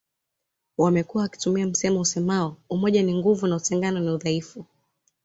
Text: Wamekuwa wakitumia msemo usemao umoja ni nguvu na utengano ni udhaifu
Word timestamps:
Wamekuwa 0.77 1.23
wakitumia 1.23 1.67
msemo 1.67 1.99
usemao 1.99 2.57
umoja 2.69 3.03
ni 3.03 3.13
nguvu 3.17 3.47
na 3.47 3.55
utengano 3.55 3.99
ni 3.99 4.09
udhaifu 4.09 4.65